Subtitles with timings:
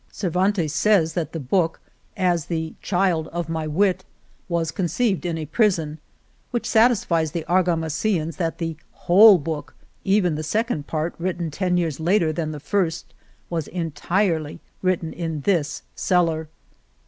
[0.11, 1.79] Cervantes says that the book,
[2.17, 4.03] as the "child of my wit,''
[4.49, 5.99] was con ceived in a prison,
[6.49, 8.75] which satisfies the Ar gamasillans that the
[9.05, 13.13] whole book, even the second part, written ten years later than the first,
[13.47, 16.49] was en tirely written in this cellar